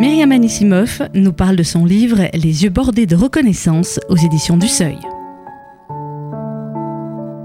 Myriam 0.00 0.30
Anissimov 0.30 1.08
nous 1.12 1.32
parle 1.32 1.56
de 1.56 1.64
son 1.64 1.84
livre 1.84 2.28
Les 2.32 2.62
yeux 2.62 2.70
bordés 2.70 3.06
de 3.06 3.16
reconnaissance 3.16 3.98
aux 4.08 4.16
éditions 4.16 4.56
du 4.56 4.68
Seuil. 4.68 5.07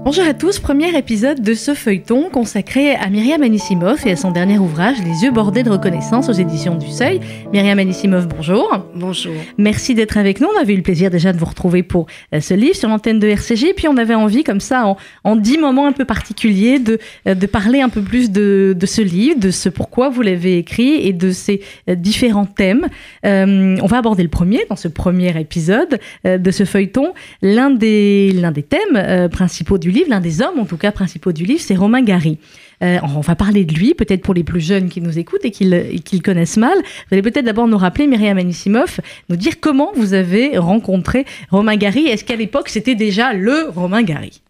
Bonjour 0.04 0.26
à 0.26 0.34
tous, 0.34 0.58
premier 0.58 0.94
épisode 0.98 1.40
de 1.40 1.54
ce 1.54 1.72
feuilleton 1.72 2.28
consacré 2.28 2.94
à 2.94 3.08
Myriam 3.08 3.42
Anissimov 3.42 4.06
et 4.06 4.10
à 4.10 4.16
son 4.16 4.32
dernier 4.32 4.58
ouvrage 4.58 4.98
Les 5.02 5.24
yeux 5.24 5.30
bordés 5.30 5.62
de 5.62 5.70
reconnaissance 5.70 6.28
aux 6.28 6.34
éditions 6.34 6.74
du 6.76 6.90
Seuil. 6.90 7.20
Myriam 7.54 7.78
Anissimov, 7.78 8.28
bonjour. 8.28 8.84
Bonjour. 8.94 9.32
Merci 9.56 9.94
d'être 9.94 10.18
avec 10.18 10.42
nous. 10.42 10.48
On 10.54 10.60
avait 10.60 10.74
eu 10.74 10.76
le 10.76 10.82
plaisir 10.82 11.10
déjà 11.10 11.32
de 11.32 11.38
vous 11.38 11.46
retrouver 11.46 11.82
pour 11.82 12.04
euh, 12.34 12.42
ce 12.42 12.52
livre 12.52 12.76
sur 12.76 12.90
l'antenne 12.90 13.18
de 13.18 13.26
RCG. 13.26 13.72
Puis 13.72 13.88
on 13.88 13.96
avait 13.96 14.14
envie, 14.14 14.44
comme 14.44 14.60
ça, 14.60 14.86
en, 14.86 14.98
en 15.24 15.36
dix 15.36 15.56
moments 15.56 15.86
un 15.86 15.92
peu 15.92 16.04
particuliers, 16.04 16.80
de, 16.80 16.98
euh, 17.26 17.34
de 17.34 17.46
parler 17.46 17.80
un 17.80 17.88
peu 17.88 18.02
plus 18.02 18.30
de, 18.30 18.76
de 18.78 18.86
ce 18.86 19.00
livre, 19.00 19.40
de 19.40 19.50
ce 19.50 19.70
pourquoi 19.70 20.10
vous 20.10 20.20
l'avez 20.20 20.58
écrit 20.58 20.96
et 20.96 21.14
de 21.14 21.30
ces 21.30 21.62
euh, 21.88 21.94
différents 21.94 22.44
thèmes. 22.44 22.88
Euh, 23.24 23.78
on 23.80 23.86
va 23.86 23.96
aborder 23.96 24.22
le 24.22 24.28
premier 24.28 24.66
dans 24.68 24.76
ce 24.76 24.88
premier 24.88 25.40
épisode 25.40 25.98
de 26.24 26.50
ce 26.50 26.64
feuilleton. 26.64 27.14
L'un 27.40 27.70
des, 27.70 28.32
l'un 28.32 28.52
des 28.52 28.62
thèmes 28.62 28.96
euh, 28.96 29.28
principaux 29.30 29.78
du 29.78 29.93
l'un 30.08 30.20
des 30.20 30.42
hommes 30.42 30.58
en 30.58 30.64
tout 30.64 30.76
cas 30.76 30.90
principaux 30.90 31.32
du 31.32 31.44
livre, 31.44 31.60
c'est 31.60 31.76
Romain 31.76 32.02
Gary. 32.02 32.38
Euh, 32.82 32.98
on 33.02 33.20
va 33.20 33.36
parler 33.36 33.64
de 33.64 33.74
lui, 33.74 33.94
peut-être 33.94 34.22
pour 34.22 34.34
les 34.34 34.42
plus 34.42 34.60
jeunes 34.60 34.88
qui 34.88 35.00
nous 35.00 35.18
écoutent 35.18 35.44
et 35.44 35.50
qui 35.50 35.64
le, 35.64 35.94
et 35.94 36.00
qui 36.00 36.16
le 36.16 36.22
connaissent 36.22 36.56
mal. 36.56 36.76
Vous 36.76 37.14
allez 37.14 37.22
peut-être 37.22 37.44
d'abord 37.44 37.68
nous 37.68 37.78
rappeler, 37.78 38.06
Myriam 38.06 38.36
Anissimov, 38.36 39.00
nous 39.28 39.36
dire 39.36 39.60
comment 39.60 39.92
vous 39.94 40.12
avez 40.14 40.58
rencontré 40.58 41.24
Romain 41.50 41.76
Gary. 41.76 42.06
Est-ce 42.06 42.24
qu'à 42.24 42.36
l'époque, 42.36 42.68
c'était 42.68 42.96
déjà 42.96 43.32
le 43.32 43.68
Romain 43.68 44.02
Gary? 44.02 44.42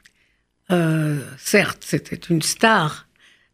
Euh, 0.70 1.18
certes, 1.38 1.84
c'était 1.84 2.18
une 2.30 2.42
star. 2.42 3.06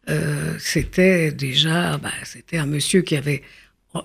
Euh, 0.09 0.53
c'était 0.57 1.31
déjà, 1.31 1.97
bah, 1.97 2.11
c'était 2.23 2.57
un 2.57 2.65
monsieur 2.65 3.01
qui 3.01 3.15
avait 3.15 3.43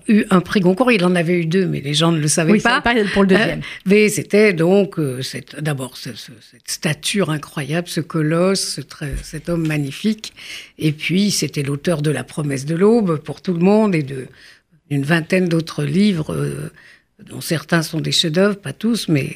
eu 0.07 0.25
un 0.29 0.41
prix 0.41 0.59
Goncourt. 0.59 0.91
Il 0.91 1.03
en 1.05 1.15
avait 1.15 1.39
eu 1.39 1.45
deux, 1.45 1.65
mais 1.65 1.79
les 1.79 1.93
gens 1.93 2.11
ne 2.11 2.19
le 2.19 2.27
savaient 2.27 2.51
Oui, 2.51 2.59
pas. 2.59 2.81
pour 3.13 3.23
le 3.23 3.27
deuxième. 3.27 3.59
Euh, 3.59 3.63
mais 3.85 4.09
c'était 4.09 4.53
donc 4.53 4.99
euh, 4.99 5.21
d'abord 5.59 5.95
ce- 5.97 6.13
ce- 6.13 6.31
cette 6.51 6.69
stature 6.69 7.29
incroyable, 7.29 7.87
ce 7.87 8.01
colosse, 8.01 8.75
ce 8.75 8.81
cet 9.23 9.49
homme 9.49 9.65
magnifique. 9.67 10.33
Et 10.77 10.91
puis 10.91 11.31
c'était 11.31 11.63
l'auteur 11.63 12.01
de 12.01 12.11
La 12.11 12.23
promesse 12.23 12.65
de 12.65 12.75
l'aube 12.75 13.17
pour 13.21 13.41
tout 13.41 13.53
le 13.53 13.59
monde 13.59 13.95
et 13.95 14.03
d'une 14.03 15.03
vingtaine 15.03 15.47
d'autres 15.47 15.83
livres 15.83 16.33
euh, 16.33 16.71
dont 17.29 17.41
certains 17.41 17.81
sont 17.81 17.99
des 18.01 18.11
chefs-d'œuvre, 18.11 18.57
pas 18.57 18.73
tous, 18.73 19.07
mais 19.07 19.29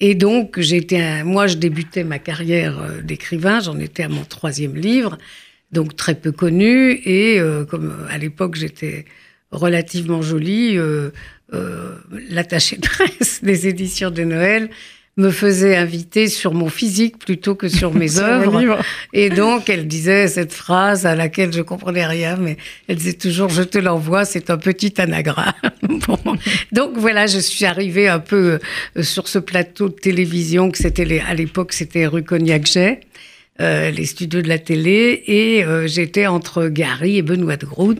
et 0.00 0.14
donc 0.14 0.58
j'étais, 0.60 1.00
un- 1.00 1.24
moi 1.24 1.46
je 1.46 1.56
débutais 1.56 2.02
ma 2.04 2.18
carrière 2.18 2.78
euh, 2.80 3.00
d'écrivain, 3.02 3.60
j'en 3.60 3.78
étais 3.78 4.02
à 4.02 4.08
mon 4.08 4.24
troisième 4.24 4.74
livre, 4.74 5.16
donc 5.72 5.96
très 5.96 6.14
peu 6.14 6.32
connu 6.32 6.92
et 7.04 7.38
euh, 7.40 7.64
comme 7.64 7.94
à 8.10 8.18
l'époque 8.18 8.56
j'étais 8.56 9.04
relativement 9.50 10.22
jolie, 10.22 10.76
euh, 10.76 11.10
euh, 11.54 11.94
l'attaché 12.30 12.76
de 12.76 12.86
presse 12.86 13.40
des 13.42 13.68
éditions 13.68 14.10
de 14.10 14.24
Noël 14.24 14.70
me 15.18 15.30
faisait 15.30 15.76
inviter 15.76 16.28
sur 16.28 16.52
mon 16.52 16.68
physique 16.68 17.18
plutôt 17.18 17.54
que 17.54 17.68
sur 17.68 17.94
mes 17.94 18.18
œuvres. 18.20 18.78
Et 19.14 19.30
donc, 19.30 19.70
elle 19.70 19.88
disait 19.88 20.28
cette 20.28 20.52
phrase 20.52 21.06
à 21.06 21.14
laquelle 21.14 21.54
je 21.54 21.62
comprenais 21.62 22.04
rien, 22.04 22.36
mais 22.36 22.58
elle 22.86 22.96
disait 22.96 23.14
toujours, 23.14 23.48
je 23.48 23.62
te 23.62 23.78
l'envoie, 23.78 24.26
c'est 24.26 24.50
un 24.50 24.58
petit 24.58 25.00
anagramme. 25.00 25.52
Bon. 26.06 26.18
Donc 26.72 26.98
voilà, 26.98 27.26
je 27.26 27.38
suis 27.38 27.64
arrivée 27.64 28.08
un 28.08 28.18
peu 28.18 28.58
euh, 28.96 29.02
sur 29.02 29.26
ce 29.28 29.38
plateau 29.38 29.88
de 29.88 29.94
télévision, 29.94 30.70
que 30.70 30.76
c'était 30.78 31.04
les- 31.06 31.20
à 31.20 31.32
l'époque, 31.32 31.72
c'était 31.72 32.06
rue 32.06 32.22
Cognac-Jet, 32.22 33.00
euh, 33.60 33.90
les 33.90 34.04
studios 34.04 34.42
de 34.42 34.48
la 34.48 34.58
télé, 34.58 35.22
et 35.26 35.64
euh, 35.64 35.86
j'étais 35.86 36.26
entre 36.26 36.66
Gary 36.68 37.16
et 37.16 37.22
Benoît 37.22 37.56
de 37.56 37.64
Groot. 37.64 37.98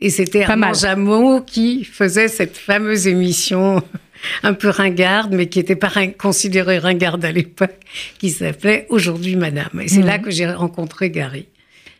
Et 0.00 0.10
c'était. 0.10 0.44
Armand 0.44 0.72
Jameau 0.74 1.40
qui 1.42 1.84
faisait 1.84 2.28
cette 2.28 2.56
fameuse 2.56 3.06
émission 3.06 3.82
un 4.42 4.54
peu 4.54 4.68
ringarde, 4.68 5.34
mais 5.34 5.46
qui 5.48 5.58
n'était 5.58 5.76
pas 5.76 5.90
considérée 6.18 6.78
ringarde 6.78 7.24
à 7.24 7.32
l'époque, 7.32 7.78
qui 8.18 8.30
s'appelait 8.30 8.86
Aujourd'hui 8.88 9.36
Madame. 9.36 9.80
Et 9.82 9.88
c'est 9.88 10.00
Mhm. 10.00 10.06
là 10.06 10.18
que 10.18 10.30
j'ai 10.30 10.50
rencontré 10.50 11.10
Gary. 11.10 11.46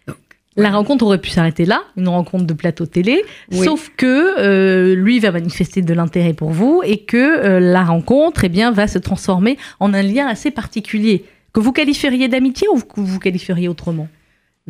Donc, 0.07 0.17
La 0.57 0.71
rencontre 0.71 1.05
aurait 1.05 1.21
pu 1.21 1.31
s'arrêter 1.31 1.65
là, 1.65 1.83
une 1.97 2.09
rencontre 2.09 2.45
de 2.45 2.55
plateau 2.55 2.87
télé, 2.87 3.23
Oui. 3.53 3.65
sauf 3.65 3.91
que 3.97 4.39
euh, 4.39 4.95
lui 4.95 5.19
va 5.21 5.31
manifester 5.31 5.81
de 5.83 5.95
l'intérêt 5.95 6.33
pour 6.35 6.51
vous 6.51 6.83
et 6.85 6.99
que 7.05 7.17
euh, 7.17 7.61
la 7.61 7.85
rencontre 7.85 8.45
eh 8.45 8.49
bien, 8.49 8.71
va 8.73 8.87
se 8.89 8.99
transformer 8.99 9.57
en 9.79 9.95
un 9.95 10.03
lien 10.03 10.27
assez 10.27 10.51
particulier, 10.51 11.25
que 11.53 11.61
vous 11.61 11.73
qualifieriez 11.73 12.29
d'amitié 12.29 12.67
ou 12.73 12.79
que 12.81 13.01
vous 13.01 13.19
qualifieriez 13.19 13.69
autrement? 13.69 14.09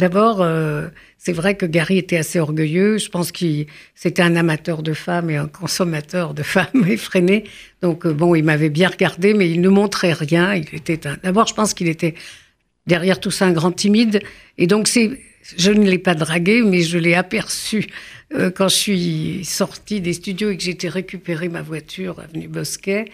D'abord, 0.01 0.41
euh, 0.41 0.89
c'est 1.19 1.35
vrai 1.35 1.59
que 1.59 1.67
Gary 1.67 1.99
était 1.99 2.17
assez 2.17 2.41
orgueilleux. 2.41 2.97
Je 2.97 3.11
pense 3.11 3.33
qu'il 3.33 3.67
c'était 3.95 4.23
un 4.23 4.35
amateur 4.35 4.83
de 4.83 4.95
femmes 4.95 5.29
et 5.29 5.37
un 5.37 5.47
consommateur 5.47 6.33
de 6.33 6.43
femmes 6.43 6.87
effréné. 6.89 7.45
Donc 7.83 8.07
euh, 8.07 8.15
bon, 8.15 8.35
il 8.35 8.43
m'avait 8.43 8.71
bien 8.71 8.89
regardé, 8.89 9.35
mais 9.35 9.51
il 9.51 9.61
ne 9.61 9.69
montrait 9.69 10.15
rien. 10.15 10.55
Il 10.55 10.75
était 10.75 10.99
d'abord, 11.23 11.47
je 11.49 11.53
pense 11.53 11.75
qu'il 11.75 11.87
était 11.87 12.15
derrière 12.87 13.21
tout 13.21 13.31
ça 13.31 13.45
un 13.45 13.53
grand 13.53 13.73
timide. 13.73 14.23
Et 14.57 14.67
donc 14.67 14.89
c'est, 14.89 15.21
je 15.59 15.71
ne 15.71 15.85
l'ai 15.85 15.99
pas 15.99 16.15
dragué, 16.15 16.63
mais 16.63 16.81
je 16.81 16.97
l'ai 16.97 17.15
aperçu 17.15 17.87
euh, 18.33 18.51
quand 18.51 18.69
je 18.69 18.77
suis 18.77 19.45
sortie 19.45 20.01
des 20.01 20.15
studios 20.15 20.49
et 20.49 20.57
que 20.57 20.63
j'étais 20.63 20.89
récupéré 20.89 21.51
ma 21.51 21.61
voiture 21.61 22.21
avenue 22.21 22.49
Bosquet. 22.49 23.05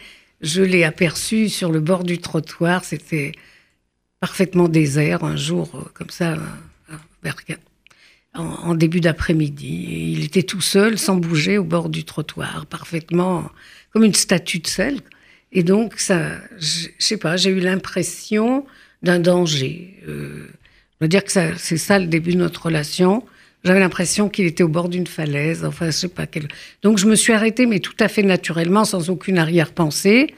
Je 0.40 0.62
l'ai 0.62 0.84
aperçu 0.84 1.48
sur 1.48 1.72
le 1.72 1.80
bord 1.80 2.04
du 2.04 2.18
trottoir. 2.18 2.84
C'était 2.84 3.32
parfaitement 4.20 4.68
désert 4.68 5.24
un 5.24 5.34
jour 5.34 5.90
comme 5.92 6.10
ça 6.10 6.36
en, 8.34 8.74
début 8.74 9.00
d'après-midi. 9.00 10.12
Il 10.12 10.24
était 10.24 10.42
tout 10.42 10.60
seul, 10.60 10.98
sans 10.98 11.16
bouger, 11.16 11.58
au 11.58 11.64
bord 11.64 11.88
du 11.88 12.04
trottoir, 12.04 12.66
parfaitement 12.66 13.50
comme 13.92 14.04
une 14.04 14.14
statue 14.14 14.58
de 14.58 14.66
sel. 14.66 15.00
Et 15.52 15.62
donc, 15.62 15.94
ça, 15.98 16.32
je 16.58 16.88
sais 16.98 17.16
pas, 17.16 17.36
j'ai 17.36 17.50
eu 17.50 17.60
l'impression 17.60 18.66
d'un 19.02 19.18
danger. 19.18 19.94
Euh, 20.08 20.46
je 21.00 21.04
veux 21.04 21.08
dire 21.08 21.24
que 21.24 21.30
c'est 21.30 21.76
ça 21.76 21.98
le 21.98 22.06
début 22.06 22.32
de 22.32 22.38
notre 22.38 22.66
relation. 22.66 23.24
J'avais 23.64 23.80
l'impression 23.80 24.28
qu'il 24.28 24.46
était 24.46 24.62
au 24.62 24.68
bord 24.68 24.88
d'une 24.88 25.06
falaise. 25.06 25.64
Enfin, 25.64 25.86
je 25.86 25.92
sais 25.92 26.08
pas 26.08 26.26
quel. 26.26 26.48
Donc, 26.82 26.98
je 26.98 27.06
me 27.06 27.14
suis 27.14 27.32
arrêtée, 27.32 27.66
mais 27.66 27.80
tout 27.80 27.96
à 28.00 28.08
fait 28.08 28.22
naturellement, 28.22 28.84
sans 28.84 29.08
aucune 29.10 29.38
arrière-pensée. 29.38 30.34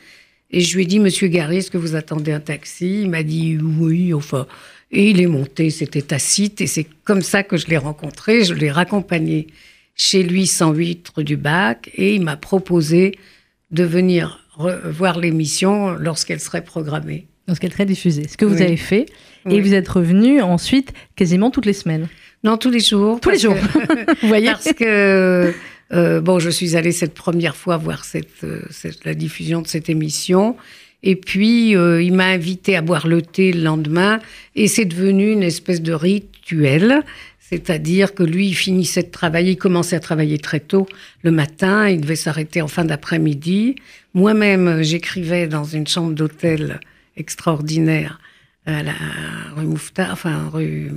Et 0.50 0.60
je 0.60 0.76
lui 0.76 0.84
ai 0.84 0.86
dit, 0.86 0.98
Monsieur 0.98 1.28
Gary, 1.28 1.58
est-ce 1.58 1.70
que 1.70 1.78
vous 1.78 1.94
attendez 1.94 2.32
un 2.32 2.40
taxi? 2.40 3.02
Il 3.02 3.10
m'a 3.10 3.22
dit 3.22 3.58
oui, 3.58 4.14
enfin. 4.14 4.46
Et 4.90 5.10
il 5.10 5.20
est 5.20 5.26
monté, 5.26 5.70
c'était 5.70 6.02
tacite, 6.02 6.60
et 6.62 6.66
c'est 6.66 6.86
comme 7.04 7.20
ça 7.22 7.42
que 7.42 7.56
je 7.56 7.66
l'ai 7.66 7.76
rencontré. 7.76 8.44
Je 8.44 8.54
l'ai 8.54 8.70
raccompagné 8.70 9.48
chez 9.94 10.22
lui, 10.22 10.46
108 10.46 11.08
rue 11.16 11.24
du 11.24 11.36
Bac, 11.36 11.90
et 11.94 12.14
il 12.14 12.22
m'a 12.22 12.36
proposé 12.36 13.18
de 13.70 13.84
venir 13.84 14.44
voir 14.58 15.18
l'émission 15.18 15.90
lorsqu'elle 15.92 16.40
serait 16.40 16.64
programmée. 16.64 17.26
lorsqu'elle 17.46 17.72
serait 17.72 17.86
diffusée. 17.86 18.28
Ce 18.28 18.36
que 18.36 18.44
vous 18.44 18.56
Oui. 18.56 18.62
avez 18.62 18.76
fait, 18.76 19.02
et 19.48 19.54
Oui. 19.54 19.60
vous 19.62 19.72
êtes 19.72 19.88
revenu 19.88 20.42
ensuite 20.42 20.92
quasiment 21.16 21.50
toutes 21.50 21.64
les 21.64 21.72
semaines. 21.72 22.06
Non, 22.44 22.58
tous 22.58 22.70
les 22.70 22.80
jours. 22.80 23.20
Tous 23.20 23.30
les 23.30 23.38
jours. 23.38 23.54
que- 23.54 24.12
Vous 24.22 24.28
voyez 24.28 24.50
Parce 24.50 24.72
que, 24.74 25.54
euh, 25.92 26.20
bon, 26.20 26.38
je 26.40 26.50
suis 26.50 26.76
allée 26.76 26.92
cette 26.92 27.14
première 27.14 27.56
fois 27.56 27.78
voir 27.78 28.04
cette, 28.04 28.44
euh, 28.44 28.60
cette- 28.70 29.04
la 29.06 29.14
diffusion 29.14 29.62
de 29.62 29.66
cette 29.66 29.88
émission. 29.88 30.56
Et 31.02 31.16
puis, 31.16 31.76
euh, 31.76 32.02
il 32.02 32.12
m'a 32.12 32.26
invité 32.26 32.76
à 32.76 32.82
boire 32.82 33.06
le 33.06 33.22
thé 33.22 33.52
le 33.52 33.62
lendemain. 33.62 34.20
Et 34.54 34.66
c'est 34.68 34.84
devenu 34.84 35.32
une 35.32 35.42
espèce 35.42 35.80
de 35.80 35.92
rituel. 35.92 37.02
C'est-à-dire 37.38 38.14
que 38.14 38.22
lui, 38.22 38.48
il 38.48 38.54
finissait 38.54 39.04
de 39.04 39.10
travailler, 39.10 39.52
il 39.52 39.56
commençait 39.56 39.96
à 39.96 40.00
travailler 40.00 40.38
très 40.38 40.60
tôt 40.60 40.86
le 41.22 41.30
matin, 41.30 41.88
il 41.88 42.02
devait 42.02 42.14
s'arrêter 42.14 42.60
en 42.60 42.68
fin 42.68 42.84
d'après-midi. 42.84 43.76
Moi-même, 44.12 44.82
j'écrivais 44.82 45.46
dans 45.46 45.64
une 45.64 45.86
chambre 45.86 46.12
d'hôtel 46.12 46.78
extraordinaire 47.16 48.20
à 48.66 48.82
la 48.82 48.92
rue 49.56 49.64
Mouffetard, 49.64 50.12
enfin 50.12 50.50
rue 50.52 50.90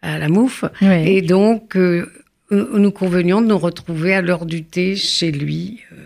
à 0.00 0.18
la 0.18 0.28
Mouffe. 0.28 0.64
Et 0.80 1.20
donc, 1.20 1.76
euh, 1.76 2.10
nous 2.50 2.90
convenions 2.90 3.42
de 3.42 3.48
nous 3.48 3.58
retrouver 3.58 4.14
à 4.14 4.22
l'heure 4.22 4.46
du 4.46 4.64
thé 4.64 4.96
chez 4.96 5.30
lui, 5.30 5.80
euh, 5.92 5.96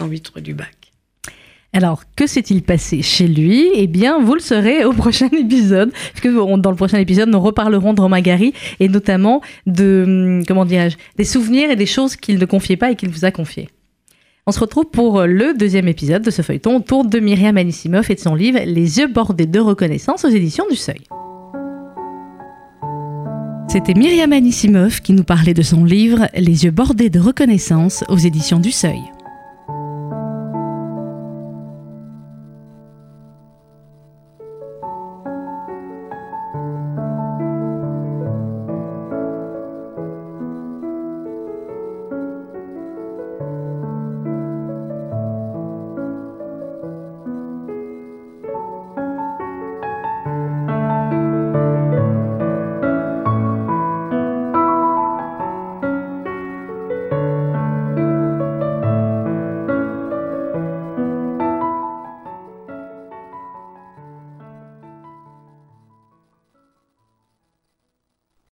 108 0.00 0.28
rue 0.28 0.42
du 0.42 0.54
Bac. 0.54 0.87
Alors, 1.74 2.02
que 2.16 2.26
s'est-il 2.26 2.62
passé 2.62 3.02
chez 3.02 3.28
lui? 3.28 3.68
Eh 3.74 3.86
bien, 3.86 4.18
vous 4.20 4.34
le 4.34 4.40
saurez 4.40 4.84
au 4.84 4.92
prochain 4.94 5.28
épisode, 5.38 5.90
parce 5.92 6.20
que 6.20 6.28
on- 6.38 6.56
dans 6.58 6.70
le 6.70 6.76
prochain 6.76 6.98
épisode, 6.98 7.28
nous 7.28 7.40
reparlerons 7.40 7.92
de 7.94 8.00
Romain 8.00 8.20
Gary 8.22 8.54
et 8.80 8.88
notamment 8.88 9.42
de, 9.66 10.04
hum, 10.06 10.46
comment 10.46 10.64
dirais-je, 10.64 10.96
des 11.16 11.24
souvenirs 11.24 11.70
et 11.70 11.76
des 11.76 11.86
choses 11.86 12.16
qu'il 12.16 12.38
ne 12.38 12.44
confiait 12.46 12.76
pas 12.76 12.90
et 12.90 12.96
qu'il 12.96 13.10
vous 13.10 13.24
a 13.26 13.30
confiées. 13.30 13.68
On 14.46 14.50
se 14.50 14.60
retrouve 14.60 14.86
pour 14.86 15.24
le 15.24 15.52
deuxième 15.52 15.88
épisode 15.88 16.22
de 16.22 16.30
ce 16.30 16.40
feuilleton 16.40 16.76
autour 16.78 17.04
de 17.04 17.20
Myriam 17.20 17.58
Anissimov 17.58 18.10
et 18.10 18.14
de 18.14 18.20
son 18.20 18.34
livre 18.34 18.60
Les 18.64 18.98
yeux 18.98 19.06
bordés 19.08 19.44
de 19.44 19.60
reconnaissance 19.60 20.24
aux 20.24 20.28
éditions 20.30 20.64
du 20.70 20.76
Seuil. 20.76 21.02
C'était 23.68 23.92
Myriam 23.92 24.32
Anissimov 24.32 25.02
qui 25.02 25.12
nous 25.12 25.22
parlait 25.24 25.52
de 25.52 25.60
son 25.60 25.84
livre 25.84 26.28
Les 26.34 26.64
yeux 26.64 26.70
bordés 26.70 27.10
de 27.10 27.20
reconnaissance 27.20 28.02
aux 28.08 28.16
éditions 28.16 28.58
du 28.58 28.70
Seuil. 28.72 29.02